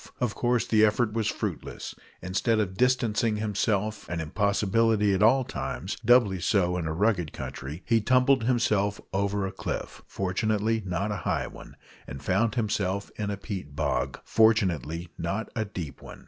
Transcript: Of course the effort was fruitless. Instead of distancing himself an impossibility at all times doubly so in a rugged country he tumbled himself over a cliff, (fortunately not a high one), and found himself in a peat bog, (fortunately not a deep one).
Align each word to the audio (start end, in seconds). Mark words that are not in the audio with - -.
Of 0.19 0.33
course 0.33 0.65
the 0.65 0.83
effort 0.83 1.13
was 1.13 1.27
fruitless. 1.27 1.93
Instead 2.23 2.59
of 2.59 2.75
distancing 2.75 3.35
himself 3.35 4.09
an 4.09 4.19
impossibility 4.19 5.13
at 5.13 5.21
all 5.21 5.43
times 5.43 5.95
doubly 6.03 6.39
so 6.39 6.75
in 6.75 6.87
a 6.87 6.91
rugged 6.91 7.31
country 7.33 7.83
he 7.85 8.01
tumbled 8.01 8.45
himself 8.45 8.99
over 9.13 9.45
a 9.45 9.51
cliff, 9.51 10.01
(fortunately 10.07 10.81
not 10.87 11.11
a 11.11 11.17
high 11.17 11.45
one), 11.45 11.75
and 12.07 12.23
found 12.23 12.55
himself 12.55 13.11
in 13.17 13.29
a 13.29 13.37
peat 13.37 13.75
bog, 13.75 14.17
(fortunately 14.23 15.09
not 15.19 15.49
a 15.55 15.65
deep 15.65 16.01
one). 16.01 16.19